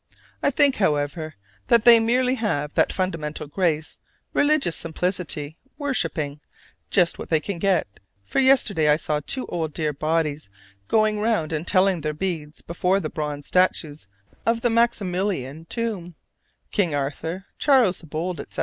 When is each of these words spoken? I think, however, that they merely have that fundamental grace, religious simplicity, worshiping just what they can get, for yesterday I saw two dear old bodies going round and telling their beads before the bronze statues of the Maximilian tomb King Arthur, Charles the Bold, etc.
I 0.41 0.49
think, 0.49 0.77
however, 0.77 1.35
that 1.67 1.85
they 1.85 1.99
merely 1.99 2.33
have 2.33 2.73
that 2.73 2.91
fundamental 2.91 3.45
grace, 3.45 3.99
religious 4.33 4.75
simplicity, 4.75 5.59
worshiping 5.77 6.39
just 6.89 7.19
what 7.19 7.29
they 7.29 7.39
can 7.39 7.59
get, 7.59 7.85
for 8.23 8.39
yesterday 8.39 8.89
I 8.89 8.97
saw 8.97 9.19
two 9.23 9.45
dear 9.73 9.89
old 9.93 9.99
bodies 9.99 10.49
going 10.87 11.19
round 11.19 11.53
and 11.53 11.67
telling 11.67 12.01
their 12.01 12.15
beads 12.15 12.63
before 12.63 12.99
the 12.99 13.11
bronze 13.11 13.45
statues 13.45 14.07
of 14.43 14.61
the 14.61 14.71
Maximilian 14.71 15.65
tomb 15.65 16.15
King 16.71 16.95
Arthur, 16.95 17.45
Charles 17.59 17.99
the 17.99 18.07
Bold, 18.07 18.41
etc. 18.41 18.59